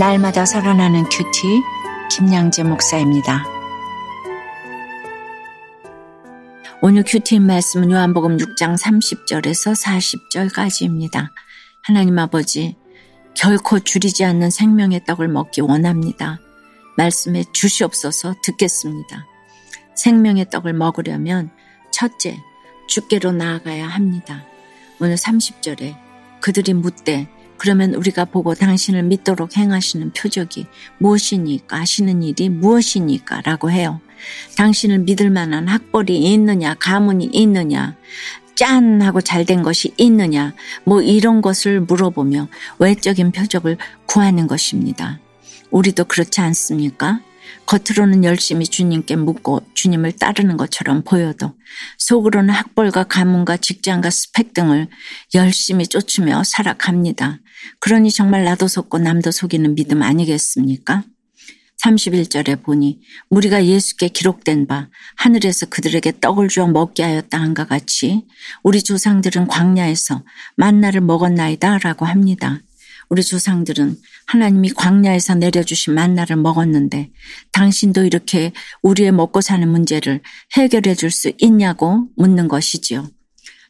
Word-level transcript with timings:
날마다 0.00 0.46
살아나는 0.46 1.04
큐티 1.10 1.62
김양재 2.10 2.62
목사입니다. 2.62 3.44
오늘 6.80 7.04
큐티 7.06 7.38
말씀은 7.40 7.90
요한복음 7.90 8.38
6장 8.38 8.80
30절에서 8.80 9.76
40절까지입니다. 9.76 11.28
하나님 11.82 12.18
아버지 12.18 12.78
결코 13.34 13.78
줄이지 13.78 14.24
않는 14.24 14.48
생명의 14.48 15.04
떡을 15.04 15.28
먹기 15.28 15.60
원합니다. 15.60 16.38
말씀에 16.96 17.44
주시옵소서 17.52 18.36
듣겠습니다. 18.42 19.26
생명의 19.96 20.48
떡을 20.48 20.72
먹으려면 20.72 21.50
첫째 21.92 22.38
주께로 22.88 23.32
나아가야 23.32 23.86
합니다. 23.86 24.46
오늘 24.98 25.16
30절에 25.16 25.94
그들이 26.40 26.72
묻되 26.72 27.28
그러면 27.60 27.92
우리가 27.92 28.24
보고 28.24 28.54
당신을 28.54 29.02
믿도록 29.02 29.58
행하시는 29.58 30.12
표적이 30.14 30.66
무엇이니까 30.96 31.80
하시는 31.80 32.22
일이 32.22 32.48
무엇이니까 32.48 33.42
라고 33.42 33.70
해요. 33.70 34.00
당신을 34.56 35.00
믿을 35.00 35.28
만한 35.28 35.68
학벌이 35.68 36.16
있느냐 36.32 36.72
가문이 36.72 37.28
있느냐 37.32 37.96
짠 38.54 39.02
하고 39.02 39.20
잘 39.20 39.44
된 39.44 39.62
것이 39.62 39.92
있느냐 39.98 40.54
뭐 40.84 41.02
이런 41.02 41.42
것을 41.42 41.82
물어보며 41.82 42.48
외적인 42.78 43.30
표적을 43.32 43.76
구하는 44.06 44.46
것입니다. 44.46 45.20
우리도 45.70 46.04
그렇지 46.04 46.40
않습니까? 46.40 47.20
겉으로는 47.70 48.24
열심히 48.24 48.66
주님께 48.66 49.14
묻고 49.14 49.60
주님을 49.74 50.12
따르는 50.16 50.56
것처럼 50.56 51.04
보여도 51.04 51.54
속으로는 51.98 52.52
학벌과 52.52 53.04
가문과 53.04 53.58
직장과 53.58 54.10
스펙 54.10 54.54
등을 54.54 54.88
열심히 55.34 55.86
쫓으며 55.86 56.42
살아갑니다. 56.42 57.38
그러니 57.78 58.10
정말 58.10 58.42
나도 58.42 58.66
속고 58.66 58.98
남도 58.98 59.30
속이는 59.30 59.76
믿음 59.76 60.02
아니겠습니까? 60.02 61.04
31절에 61.84 62.64
보니 62.64 63.00
우리가 63.30 63.64
예수께 63.64 64.08
기록된 64.08 64.66
바 64.66 64.88
하늘에서 65.16 65.66
그들에게 65.66 66.18
떡을 66.20 66.48
주어 66.48 66.66
먹게 66.66 67.04
하였다 67.04 67.40
한가 67.40 67.66
같이 67.66 68.26
우리 68.64 68.82
조상들은 68.82 69.46
광야에서 69.46 70.24
만나를 70.56 71.02
먹었나이다 71.02 71.78
라고 71.78 72.04
합니다. 72.04 72.60
우리 73.10 73.24
조상들은 73.24 73.96
하나님이 74.26 74.70
광야에서 74.70 75.34
내려주신 75.34 75.94
만나를 75.94 76.36
먹었는데 76.36 77.10
당신도 77.50 78.04
이렇게 78.04 78.52
우리의 78.82 79.10
먹고 79.10 79.40
사는 79.40 79.68
문제를 79.68 80.22
해결해 80.56 80.94
줄 80.94 81.10
수 81.10 81.32
있냐고 81.38 82.06
묻는 82.16 82.46
것이지요. 82.46 83.10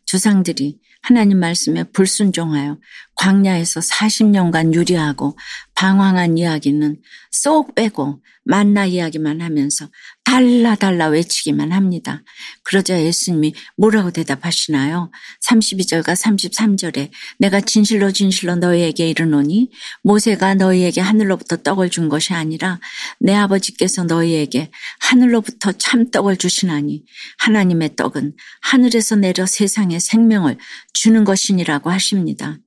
조상들이 0.05 0.79
하나님 1.03 1.41
말씀에 1.41 1.85
불순종하여 1.85 2.79
광야에서 3.15 3.81
40년간 3.81 4.75
유리하고 4.75 5.39
방황한 5.81 6.37
이야기는 6.37 6.99
쏙 7.31 7.75
빼고 7.75 8.23
만나 8.45 8.85
이야기만 8.85 9.41
하면서 9.41 9.89
달라 10.25 10.75
달라 10.75 11.07
외치기만 11.07 11.73
합니다. 11.73 12.23
그러자 12.65 13.03
예수님이 13.03 13.55
뭐라고 13.79 14.11
대답하시나요? 14.11 15.11
32절과 15.49 16.15
33절에 16.15 17.09
내가 17.39 17.63
진실로 17.63 18.13
진실로 18.13 18.57
너희에게 18.57 19.09
이르노니 19.09 19.71
모세가 20.03 20.57
너희에게 20.57 21.01
하늘로부터 21.01 21.57
떡을 21.57 21.89
준 21.89 22.11
것이 22.11 22.35
아니라 22.35 22.79
내 23.19 23.35
아버지께서 23.35 24.05
너희에게 24.05 24.71
하늘로부터 24.99 25.73
참 25.73 26.11
떡을 26.11 26.37
주시나니 26.37 27.05
하나님의 27.39 27.97
떡은 27.97 28.35
하늘에서 28.61 29.17
내려 29.17 29.47
세상에 29.47 29.99
생명을 29.99 30.59
주는 30.93 31.25
것이니라고 31.25 31.89
하십니다. 31.89 32.59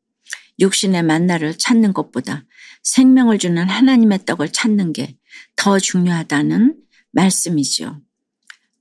육신의 0.60 1.04
만나를 1.04 1.58
찾는 1.58 1.94
것보다 1.94 2.46
생명을 2.84 3.40
주는 3.40 3.68
하나님의 3.68 4.26
떡을 4.26 4.50
찾는 4.52 4.94
게 4.94 5.18
더 5.56 5.80
중요하다는 5.80 6.76
말씀이죠. 7.12 8.02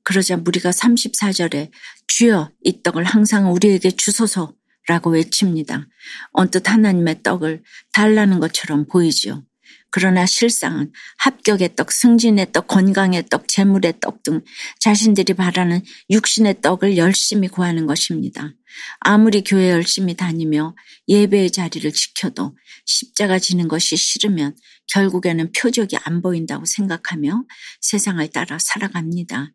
그러자 0.04 0.42
우리가 0.44 0.70
34절에 0.70 1.70
주여 2.06 2.50
이 2.62 2.82
떡을 2.82 3.04
항상 3.04 3.52
우리에게 3.52 3.92
주소서라고 3.92 5.10
외칩니다. 5.10 5.86
언뜻 6.32 6.68
하나님의 6.68 7.22
떡을 7.22 7.62
달라는 7.92 8.40
것처럼 8.40 8.86
보이죠. 8.86 9.44
그러나 9.92 10.24
실상은 10.24 10.90
합격의 11.18 11.76
떡, 11.76 11.92
승진의 11.92 12.52
떡, 12.52 12.66
건강의 12.66 13.26
떡, 13.30 13.46
재물의 13.46 14.00
떡 14.00 14.22
등 14.22 14.40
자신들이 14.80 15.34
바라는 15.34 15.82
육신의 16.10 16.62
떡을 16.62 16.96
열심히 16.96 17.48
구하는 17.48 17.86
것입니다. 17.86 18.54
아무리 19.00 19.44
교회 19.44 19.70
열심히 19.70 20.14
다니며 20.14 20.74
예배의 21.08 21.50
자리를 21.50 21.92
지켜도 21.92 22.56
십자가 22.86 23.38
지는 23.38 23.68
것이 23.68 23.96
싫으면 23.96 24.56
결국에는 24.92 25.52
표적이 25.52 25.98
안 26.04 26.22
보인다고 26.22 26.64
생각하며 26.64 27.44
세상을 27.82 28.26
따라 28.28 28.58
살아갑니다. 28.58 29.52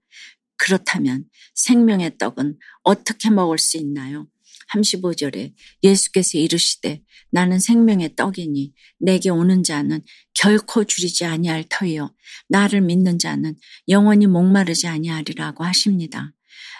그렇다면 0.57 1.25
생명의 1.55 2.17
떡은 2.19 2.57
어떻게 2.83 3.29
먹을 3.31 3.57
수 3.57 3.77
있나요? 3.77 4.27
35절에 4.73 5.53
예수께서 5.83 6.37
이르시되 6.37 7.01
나는 7.31 7.59
생명의 7.59 8.15
떡이니 8.15 8.73
내게 8.99 9.29
오는 9.29 9.63
자는 9.63 10.01
결코 10.33 10.83
줄이지 10.83 11.25
아니할 11.25 11.65
터이요 11.69 12.13
나를 12.49 12.81
믿는 12.81 13.19
자는 13.19 13.55
영원히 13.89 14.27
목마르지 14.27 14.87
아니하리라고 14.87 15.63
하십니다. 15.63 16.33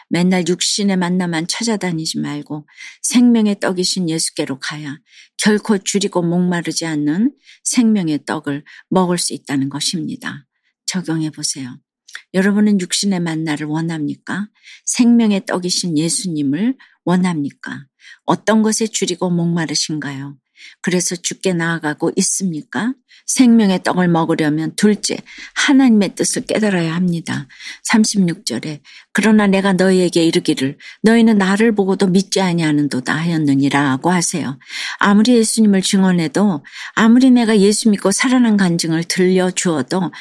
맨날 0.09 0.45
육신의 0.47 0.97
만나만 0.97 1.47
찾아다니지 1.47 2.19
말고 2.19 2.67
생명의 3.01 3.59
떡이신 3.59 4.09
예수께로 4.09 4.59
가야 4.59 4.99
결코 5.37 5.77
줄이고 5.77 6.21
목마르지 6.21 6.85
않는 6.85 7.33
생명의 7.63 8.25
떡을 8.25 8.63
먹을 8.89 9.17
수 9.17 9.33
있다는 9.33 9.69
것입니다. 9.69 10.45
적용해 10.85 11.31
보세요. 11.31 11.77
여러분은 12.33 12.79
육신의 12.81 13.19
만나를 13.19 13.67
원합니까? 13.67 14.47
생명의 14.85 15.45
떡이신 15.45 15.97
예수님을 15.97 16.75
원합니까? 17.05 17.85
어떤 18.25 18.61
것에 18.61 18.87
줄이고 18.87 19.29
목마르신가요? 19.29 20.37
그래서 20.81 21.15
죽게 21.15 21.53
나아가고 21.53 22.11
있습니까? 22.17 22.93
생명의 23.25 23.83
떡을 23.83 24.07
먹으려면 24.07 24.73
둘째, 24.75 25.17
하나님의 25.53 26.15
뜻을 26.15 26.43
깨달아야 26.45 26.95
합니다. 26.95 27.47
36절에 27.91 28.79
그러나 29.11 29.47
내가 29.47 29.73
너희에게 29.73 30.23
이르기를 30.23 30.77
너희는 31.01 31.37
나를 31.37 31.75
보고도 31.75 32.07
믿지 32.07 32.39
아니하는도다 32.39 33.13
하였느니라고 33.13 34.11
하세요. 34.11 34.57
아무리 34.99 35.35
예수님을 35.35 35.81
증언해도 35.81 36.63
아무리 36.95 37.31
내가 37.31 37.59
예수 37.59 37.89
믿고 37.89 38.11
살아난 38.11 38.55
간증을 38.55 39.03
들려주어도 39.03 40.11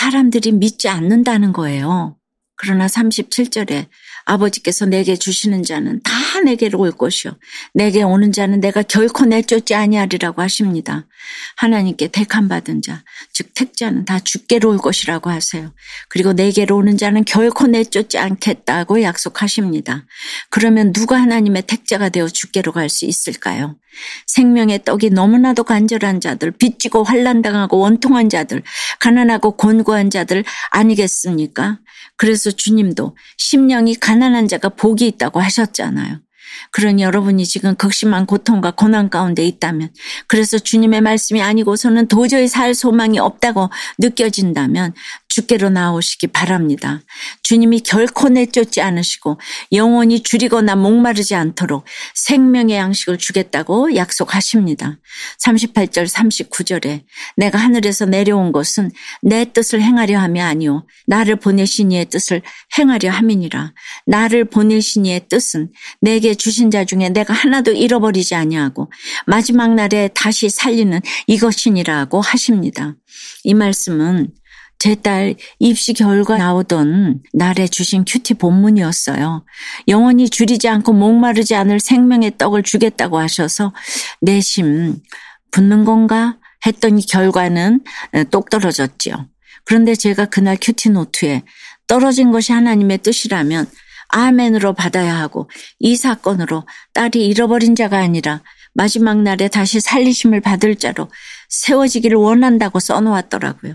사람들이 0.00 0.52
믿지 0.52 0.88
않는다는 0.88 1.52
거예요. 1.52 2.16
그러나 2.60 2.86
37절에 2.86 3.86
아버지께서 4.26 4.84
내게 4.84 5.16
주시는 5.16 5.62
자는 5.62 6.02
다 6.02 6.40
내게로 6.44 6.78
올 6.78 6.92
것이요. 6.92 7.38
내게 7.72 8.02
오는 8.02 8.32
자는 8.32 8.60
내가 8.60 8.82
결코 8.82 9.24
내쫓지 9.24 9.74
아니하리라고 9.74 10.42
하십니다. 10.42 11.06
하나님께 11.56 12.08
택함 12.08 12.48
받은 12.48 12.82
자, 12.82 13.02
즉 13.32 13.54
택자는 13.54 14.04
다 14.04 14.18
주께로 14.18 14.70
올 14.70 14.76
것이라고 14.76 15.30
하세요. 15.30 15.72
그리고 16.10 16.34
내게로 16.34 16.76
오는 16.76 16.98
자는 16.98 17.24
결코 17.24 17.66
내쫓지 17.66 18.18
않겠다고 18.18 19.02
약속하십니다. 19.02 20.04
그러면 20.50 20.92
누가 20.92 21.18
하나님의 21.18 21.62
택자가 21.62 22.10
되어 22.10 22.28
주께로 22.28 22.72
갈 22.72 22.90
수 22.90 23.06
있을까요? 23.06 23.76
생명의 24.26 24.84
떡이 24.84 25.10
너무나도 25.10 25.64
간절한 25.64 26.20
자들, 26.20 26.50
빚지고 26.52 27.04
환란당하고 27.04 27.78
원통한 27.78 28.28
자들, 28.28 28.62
가난하고 28.98 29.56
곤고한 29.56 30.10
자들 30.10 30.44
아니겠습니까? 30.70 31.78
그래서 32.16 32.50
주님도 32.50 33.16
심령이 33.36 33.94
가난한 33.96 34.48
자가 34.48 34.70
복이 34.70 35.06
있다고 35.06 35.40
하셨잖아요. 35.40 36.20
그러니 36.72 37.02
여러분이 37.02 37.44
지금 37.46 37.74
극심한 37.74 38.26
고통과 38.26 38.70
고난 38.70 39.10
가운데 39.10 39.44
있다면 39.44 39.90
그래서 40.26 40.58
주님의 40.58 41.00
말씀이 41.00 41.42
아니고서는 41.42 42.08
도저히 42.08 42.48
살 42.48 42.74
소망이 42.74 43.18
없다고 43.18 43.70
느껴진다면 43.98 44.94
주께로 45.28 45.70
나오시기 45.70 46.28
바랍니다. 46.28 47.00
주님이 47.42 47.80
결코 47.80 48.28
내쫓지 48.28 48.80
않으시고 48.80 49.38
영원히 49.72 50.22
줄이거나 50.22 50.76
목마르지 50.76 51.34
않도록 51.34 51.84
생명의 52.14 52.76
양식을 52.76 53.18
주겠다고 53.18 53.94
약속하십니다. 53.94 54.98
38절 55.44 56.08
39절에 56.08 57.04
내가 57.36 57.58
하늘에서 57.58 58.06
내려온 58.06 58.52
것은 58.52 58.90
내 59.22 59.44
뜻을 59.44 59.80
행하려 59.82 60.18
함이 60.18 60.40
아니오 60.40 60.84
나를 61.06 61.36
보내신 61.36 61.92
이의 61.92 62.06
뜻을 62.06 62.42
행하려 62.78 63.10
함이니라. 63.10 63.72
나를 64.06 64.44
보내신 64.46 65.06
이의 65.06 65.28
뜻은 65.28 65.70
내게 66.00 66.34
주신 66.40 66.70
자 66.70 66.84
중에 66.84 67.10
내가 67.10 67.34
하나도 67.34 67.72
잃어버리지 67.72 68.34
아니하고 68.34 68.90
마지막 69.26 69.74
날에 69.74 70.08
다시 70.14 70.48
살리는 70.48 71.00
이것이니라고 71.26 72.20
하십니다. 72.20 72.96
이 73.44 73.54
말씀은 73.54 74.32
제딸 74.78 75.34
입시 75.58 75.92
결과 75.92 76.38
나오던 76.38 77.20
날에 77.34 77.68
주신 77.68 78.06
큐티 78.06 78.34
본문이었어요. 78.34 79.44
영원히 79.88 80.30
줄이지 80.30 80.68
않고 80.68 80.94
목마르지 80.94 81.54
않을 81.54 81.78
생명의 81.78 82.38
떡을 82.38 82.62
주겠다고 82.62 83.18
하셔서 83.18 83.74
내심 84.22 84.96
붙는 85.50 85.84
건가 85.84 86.38
했더니 86.64 87.04
결과는 87.06 87.84
똑 88.30 88.48
떨어졌지요. 88.48 89.28
그런데 89.66 89.94
제가 89.94 90.24
그날 90.24 90.56
큐티 90.58 90.88
노트에 90.90 91.42
떨어진 91.86 92.30
것이 92.30 92.52
하나님의 92.52 92.98
뜻이라면 92.98 93.66
아멘으로 94.12 94.74
받아야 94.74 95.18
하고 95.18 95.48
이 95.78 95.96
사건으로 95.96 96.66
딸이 96.94 97.26
잃어버린 97.26 97.74
자가 97.74 97.98
아니라 97.98 98.42
마지막 98.72 99.22
날에 99.22 99.48
다시 99.48 99.80
살리심을 99.80 100.40
받을 100.40 100.76
자로 100.76 101.10
세워지기를 101.48 102.16
원한다고 102.16 102.80
써놓았더라고요. 102.80 103.74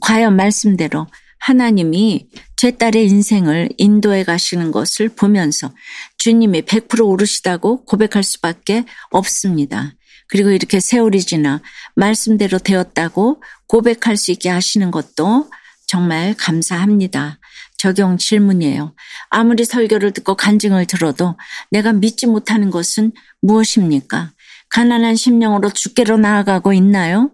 과연 0.00 0.36
말씀대로 0.36 1.06
하나님이 1.38 2.28
제 2.56 2.72
딸의 2.72 3.06
인생을 3.06 3.68
인도해 3.76 4.24
가시는 4.24 4.72
것을 4.72 5.08
보면서 5.10 5.72
주님이 6.18 6.62
100% 6.62 7.06
오르시다고 7.06 7.84
고백할 7.84 8.24
수밖에 8.24 8.84
없습니다. 9.10 9.94
그리고 10.28 10.50
이렇게 10.50 10.80
세월이 10.80 11.20
지나 11.20 11.62
말씀대로 11.94 12.58
되었다고 12.58 13.42
고백할 13.68 14.16
수 14.16 14.32
있게 14.32 14.48
하시는 14.48 14.90
것도 14.90 15.48
정말 15.86 16.34
감사합니다. 16.34 17.38
적용 17.78 18.18
질문이에요. 18.18 18.94
아무리 19.30 19.64
설교를 19.64 20.12
듣고 20.12 20.34
간증을 20.34 20.86
들어도 20.86 21.36
내가 21.70 21.92
믿지 21.92 22.26
못하는 22.26 22.70
것은 22.70 23.12
무엇입니까? 23.42 24.32
가난한 24.70 25.16
심령으로 25.16 25.70
주께로 25.70 26.16
나아가고 26.16 26.72
있나요? 26.72 27.30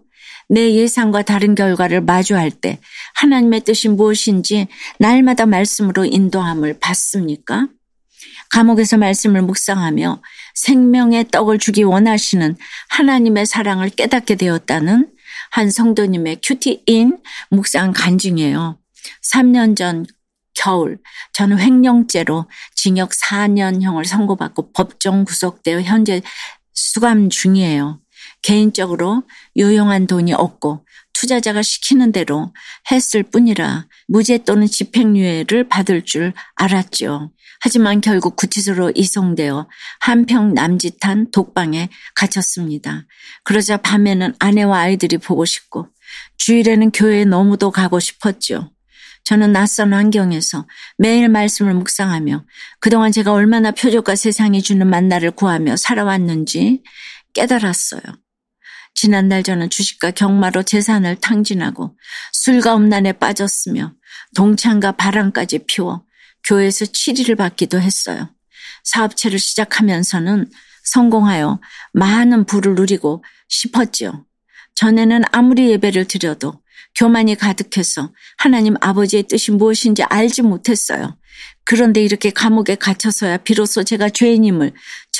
내 0.49 0.73
예상과 0.73 1.23
다른 1.23 1.55
결과를 1.55 2.01
마주할 2.01 2.51
때 2.51 2.79
하나님의 3.15 3.61
뜻이 3.61 3.89
무엇인지 3.89 4.67
날마다 4.99 5.45
말씀으로 5.45 6.05
인도함을 6.05 6.79
받습니까? 6.79 7.67
감옥에서 8.49 8.97
말씀을 8.97 9.41
묵상하며 9.41 10.21
생명의 10.53 11.29
떡을 11.31 11.57
주기 11.57 11.81
원하시는 11.81 12.55
하나님의 12.89 13.47
사랑을 13.47 13.89
깨닫게 13.89 14.35
되었다는 14.35 15.09
한 15.49 15.71
성도님의 15.71 16.39
큐티인 16.43 17.17
묵상 17.49 17.93
간증이에요. 17.93 18.77
3년 19.31 19.75
전 19.75 20.05
겨울 20.53 20.99
저는 21.33 21.59
횡령죄로 21.59 22.45
징역 22.75 23.11
4년형을 23.11 24.05
선고받고 24.05 24.71
법정 24.73 25.25
구속되어 25.25 25.81
현재 25.81 26.21
수감 26.73 27.29
중이에요. 27.29 27.99
개인적으로 28.41 29.23
유용한 29.55 30.07
돈이 30.07 30.33
없고 30.33 30.85
투자자가 31.13 31.61
시키는 31.61 32.11
대로 32.11 32.53
했을 32.91 33.23
뿐이라 33.23 33.87
무죄 34.07 34.39
또는 34.39 34.67
집행유예를 34.67 35.69
받을 35.69 36.03
줄 36.03 36.33
알았죠. 36.55 37.31
하지만 37.61 38.01
결국 38.01 38.35
구치소로 38.35 38.91
이송되어 38.95 39.69
한평 40.01 40.53
남짓한 40.53 41.31
독방에 41.31 41.87
갇혔습니다. 42.13 43.05
그러자 43.45 43.77
밤에는 43.77 44.33
아내와 44.37 44.79
아이들이 44.79 45.17
보고 45.17 45.45
싶고 45.45 45.87
주일에는 46.37 46.91
교회에 46.91 47.23
너무도 47.23 47.71
가고 47.71 48.01
싶었죠. 48.01 48.72
저는 49.23 49.53
낯선 49.53 49.93
환경에서 49.93 50.67
매일 50.97 51.29
말씀을 51.29 51.73
묵상하며 51.73 52.45
그동안 52.79 53.11
제가 53.11 53.31
얼마나 53.31 53.71
표적과 53.71 54.15
세상이 54.15 54.61
주는 54.61 54.85
만나를 54.87 55.31
구하며 55.31 55.77
살아왔는지 55.77 56.83
깨달았어요. 57.33 58.01
지난날 58.95 59.43
저는 59.43 59.69
주식과 59.69 60.11
경마로 60.11 60.63
재산을 60.63 61.15
탕진하고 61.15 61.97
술과 62.33 62.75
음란에 62.75 63.13
빠졌으며 63.13 63.93
동창과 64.35 64.93
바람까지 64.93 65.65
피워 65.67 66.05
교회에서 66.43 66.85
치리를 66.85 67.33
받기도 67.35 67.79
했어요. 67.79 68.29
사업체를 68.83 69.39
시작하면서는 69.39 70.49
성공하여 70.83 71.61
많은 71.93 72.45
부를 72.45 72.75
누리고 72.75 73.23
싶었지요. 73.47 74.25
전에는 74.75 75.21
아무리 75.31 75.69
예배를 75.71 76.05
드려도 76.05 76.61
교만이 76.95 77.35
가득해서 77.35 78.11
하나님 78.37 78.75
아버지의 78.81 79.23
뜻이 79.23 79.51
무엇인지 79.51 80.03
알지 80.03 80.41
못했어요. 80.43 81.17
그런데 81.65 82.03
이렇게 82.03 82.29
감옥에 82.29 82.75
갇혀서야 82.75 83.37
비로소 83.37 83.83
제가 83.83 84.09
죄인임을 84.09 84.73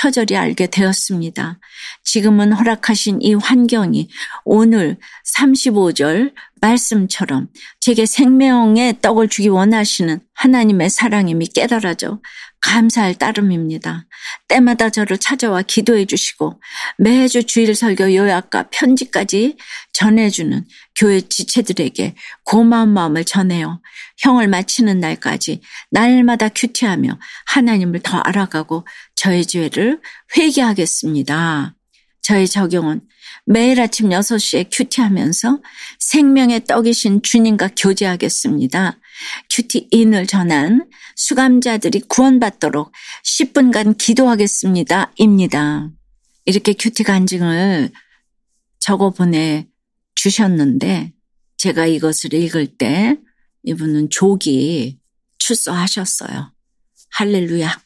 처절히 0.03 0.35
알게 0.35 0.67
되었습니다. 0.67 1.59
지금은 2.03 2.51
허락하신 2.51 3.21
이 3.21 3.35
환경이 3.35 4.09
오늘 4.43 4.97
35절 5.33 6.33
말씀처럼 6.59 7.47
제게 7.79 8.05
생명의 8.05 8.99
떡을 9.01 9.29
주기 9.29 9.47
원하시는 9.47 10.19
하나님의 10.33 10.89
사랑임이 10.89 11.47
깨달아져 11.47 12.19
감사할 12.63 13.15
따름입니다. 13.15 14.05
때마다 14.47 14.89
저를 14.89 15.17
찾아와 15.17 15.61
기도해 15.61 16.05
주시고 16.05 16.61
매주 16.97 17.43
주일 17.43 17.75
설교 17.75 18.13
요약과 18.15 18.69
편지까지 18.71 19.57
전해주는 19.91 20.65
교회 20.95 21.19
지체들에게 21.19 22.15
고마운 22.45 22.89
마음을 22.89 23.25
전해요. 23.25 23.81
형을 24.17 24.47
마치는 24.47 24.99
날까지 24.99 25.61
날마다 25.91 26.47
큐티하며 26.49 27.19
하나님을 27.47 27.99
더 28.01 28.17
알아가고 28.19 28.85
저의 29.15 29.45
죄를 29.45 30.01
회개하겠습니다. 30.35 31.75
저의 32.21 32.47
적용은 32.47 33.01
매일 33.45 33.81
아침 33.81 34.09
6시에 34.09 34.69
큐티하면서 34.71 35.61
생명의 35.99 36.65
떡이신 36.65 37.21
주님과 37.21 37.71
교제하겠습니다. 37.77 38.99
큐티인을 39.49 40.27
전한 40.27 40.87
수감자들이 41.15 42.01
구원받도록 42.07 42.91
10분간 43.23 43.97
기도하겠습니다. 43.97 45.11
입니다. 45.17 45.89
이렇게 46.45 46.73
큐티 46.73 47.03
간증을 47.03 47.91
적어 48.79 49.11
보내 49.11 49.67
주셨는데 50.15 51.13
제가 51.57 51.85
이것을 51.85 52.33
읽을 52.33 52.77
때 52.77 53.17
이분은 53.63 54.09
조기 54.09 54.99
출소하셨어요. 55.37 56.53
할렐루야. 57.11 57.81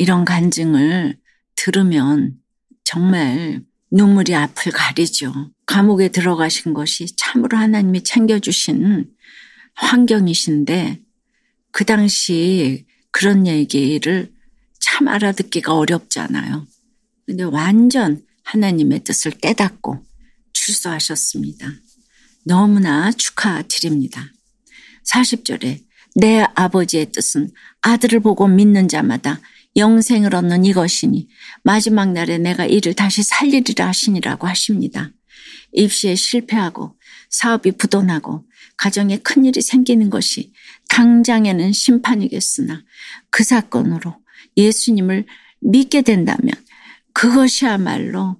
이런 0.00 0.24
간증을 0.24 1.18
들으면 1.56 2.32
정말 2.84 3.62
눈물이 3.90 4.34
앞을 4.34 4.72
가리죠. 4.72 5.50
감옥에 5.66 6.08
들어가신 6.08 6.72
것이 6.72 7.14
참으로 7.16 7.58
하나님이 7.58 8.02
챙겨주신 8.02 9.10
환경이신데 9.74 11.02
그 11.70 11.84
당시 11.84 12.86
그런 13.10 13.46
얘기를 13.46 14.32
참 14.78 15.06
알아듣기가 15.06 15.74
어렵잖아요. 15.74 16.66
근데 17.26 17.42
완전 17.42 18.22
하나님의 18.44 19.04
뜻을 19.04 19.32
깨닫고 19.32 20.02
출소하셨습니다. 20.54 21.70
너무나 22.46 23.12
축하드립니다. 23.12 24.32
40절에 25.04 25.84
내 26.16 26.46
아버지의 26.54 27.12
뜻은 27.12 27.50
아들을 27.82 28.20
보고 28.20 28.48
믿는 28.48 28.88
자마다 28.88 29.40
영생을 29.76 30.34
얻는 30.34 30.64
이것이니 30.64 31.28
마지막 31.62 32.12
날에 32.12 32.38
내가 32.38 32.66
이를 32.66 32.94
다시 32.94 33.22
살리리라 33.22 33.86
하시니라고 33.86 34.46
하십니다. 34.46 35.12
입시에 35.72 36.14
실패하고 36.14 36.96
사업이 37.28 37.72
부도나고 37.72 38.44
가정에 38.76 39.18
큰일이 39.18 39.60
생기는 39.62 40.10
것이 40.10 40.52
당장에는 40.88 41.72
심판이겠으나 41.72 42.82
그 43.30 43.44
사건으로 43.44 44.16
예수님을 44.56 45.26
믿게 45.60 46.02
된다면 46.02 46.52
그것이야말로 47.12 48.39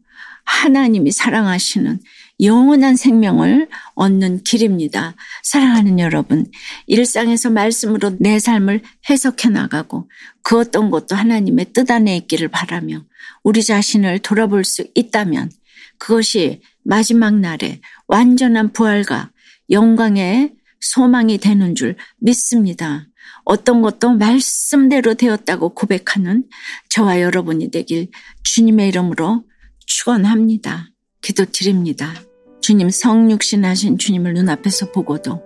하나님이 0.50 1.12
사랑하시는 1.12 2.00
영원한 2.42 2.96
생명을 2.96 3.68
얻는 3.94 4.42
길입니다. 4.42 5.14
사랑하는 5.42 6.00
여러분, 6.00 6.50
일상에서 6.86 7.50
말씀으로 7.50 8.16
내 8.18 8.38
삶을 8.38 8.82
해석해 9.08 9.48
나가고 9.48 10.10
그 10.42 10.58
어떤 10.58 10.90
것도 10.90 11.14
하나님의 11.14 11.72
뜻 11.72 11.90
안에 11.90 12.16
있기를 12.16 12.48
바라며 12.48 13.04
우리 13.44 13.62
자신을 13.62 14.18
돌아볼 14.18 14.64
수 14.64 14.86
있다면 14.94 15.50
그것이 15.98 16.60
마지막 16.82 17.38
날에 17.38 17.80
완전한 18.08 18.72
부활과 18.72 19.30
영광의 19.70 20.54
소망이 20.80 21.38
되는 21.38 21.74
줄 21.74 21.96
믿습니다. 22.18 23.06
어떤 23.44 23.82
것도 23.82 24.14
말씀대로 24.14 25.14
되었다고 25.14 25.74
고백하는 25.74 26.44
저와 26.88 27.20
여러분이 27.20 27.70
되길 27.70 28.08
주님의 28.42 28.88
이름으로 28.88 29.44
축원합니다. 29.90 30.88
기도드립니다. 31.20 32.14
주님 32.60 32.90
성육신 32.90 33.64
하신 33.64 33.98
주님을 33.98 34.34
눈앞에서 34.34 34.92
보고도 34.92 35.42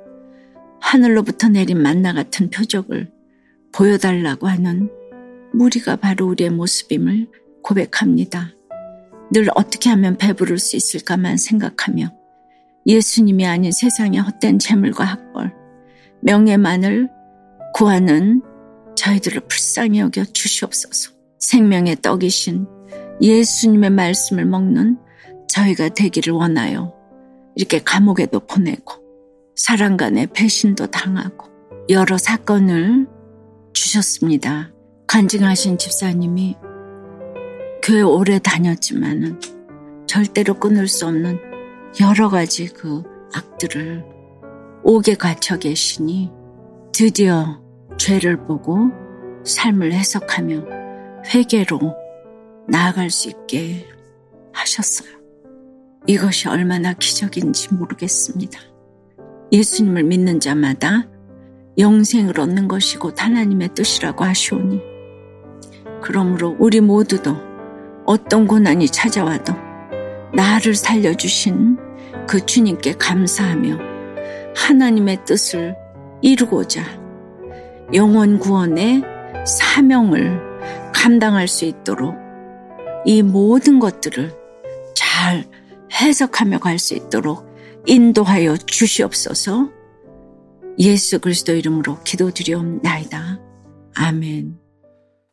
하늘로부터 0.83 1.49
내린 1.49 1.81
만나 1.81 2.13
같은 2.13 2.51
표적을 2.51 3.11
보여달라고 3.73 4.47
하는 4.47 4.91
무리가 5.55 5.97
바로 5.97 6.27
우리의 6.27 6.51
모습임을 6.51 7.27
고백합니다. 7.63 8.51
늘 9.33 9.49
어떻게 9.55 9.89
하면 9.89 10.19
배부를 10.19 10.59
수 10.59 10.77
있을까만 10.77 11.39
생각하며 11.39 12.13
예수님이 12.87 13.47
아닌 13.47 13.73
세상의 13.73 14.21
헛된 14.21 14.59
재물과 14.59 15.05
학벌, 15.05 15.55
명예만을 16.21 17.09
구하는 17.73 18.43
저희들을 18.95 19.41
불쌍히 19.49 20.01
여겨 20.01 20.25
주시옵소서. 20.25 21.13
생명의 21.39 21.97
떡이신 22.03 22.74
예수님의 23.21 23.91
말씀을 23.91 24.45
먹는 24.45 24.99
저희가 25.49 25.91
되기를 25.91 26.33
원하여 26.33 26.93
이렇게 27.55 27.79
감옥에도 27.79 28.41
보내고 28.41 28.95
사람 29.55 29.97
간의 29.97 30.29
배신도 30.29 30.89
당하고 30.89 31.49
여러 31.91 32.19
사건을 32.19 33.07
주셨습니다. 33.73 34.73
간증하신 35.07 35.79
집사님이 35.79 36.57
교회 37.83 38.01
오래 38.01 38.39
다녔지만은 38.39 39.39
절대로 40.07 40.55
끊을 40.55 40.89
수 40.89 41.07
없는 41.07 41.39
여러 42.01 42.29
가지 42.29 42.67
그 42.69 43.03
악들을 43.35 44.05
옥에 44.83 45.15
갇혀 45.15 45.59
계시니 45.59 46.31
드디어 46.93 47.61
죄를 47.99 48.45
보고 48.47 48.91
삶을 49.45 49.93
해석하며 49.93 50.65
회개로 51.27 52.04
나아갈 52.69 53.11
수 53.11 53.29
있게 53.29 53.87
하셨어요. 54.53 55.09
이것이 56.07 56.49
얼마나 56.49 56.93
기적인지 56.93 57.75
모르겠습니다. 57.75 58.59
예수님을 59.53 60.03
믿는 60.05 60.41
자마다 60.41 61.07
영생을 61.79 62.39
얻는 62.39 62.69
것이 62.69 62.99
곧 62.99 63.23
하나님의 63.23 63.71
뜻이라고 63.75 64.25
하시오니 64.25 64.81
그러므로 66.03 66.57
우리 66.59 66.81
모두도 66.81 67.37
어떤 68.05 68.47
고난이 68.47 68.89
찾아와도 68.89 69.55
나를 70.35 70.75
살려주신 70.75 71.79
그 72.29 72.45
주님께 72.45 72.95
감사하며 72.95 73.79
하나님의 74.57 75.25
뜻을 75.25 75.75
이루고자 76.21 76.83
영원 77.93 78.39
구원의 78.39 79.03
사명을 79.47 80.41
감당할 80.93 81.49
수 81.49 81.65
있도록 81.65 82.24
이 83.05 83.23
모든 83.23 83.79
것들을 83.79 84.35
잘 84.95 85.45
해석하며 85.93 86.59
갈 86.59 86.79
수 86.79 86.95
있도록 86.95 87.47
인도하여 87.87 88.57
주시옵소서 88.57 89.71
예수 90.79 91.21
그리스도 91.21 91.53
이름으로 91.55 92.03
기도드리옵나이다. 92.03 93.39
아멘. 93.95 94.59